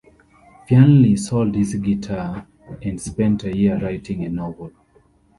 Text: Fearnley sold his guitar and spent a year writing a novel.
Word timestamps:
Fearnley 0.67 1.15
sold 1.15 1.53
his 1.53 1.75
guitar 1.75 2.47
and 2.81 2.99
spent 2.99 3.43
a 3.43 3.55
year 3.55 3.77
writing 3.79 4.25
a 4.25 4.29
novel. 4.29 4.71